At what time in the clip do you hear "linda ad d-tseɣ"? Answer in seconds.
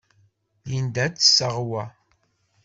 0.69-1.55